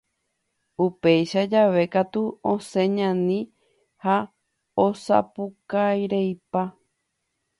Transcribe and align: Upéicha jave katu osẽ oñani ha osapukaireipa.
Upéicha 0.85 1.41
jave 1.51 1.83
katu 1.93 2.23
osẽ 2.53 2.85
oñani 2.85 3.39
ha 4.03 4.15
osapukaireipa. 4.85 6.61